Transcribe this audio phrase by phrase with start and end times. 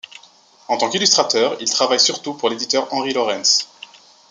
[0.67, 3.69] En tant qu'illustrateur, il travaille surtout pour l'éditeur Henri Laurens.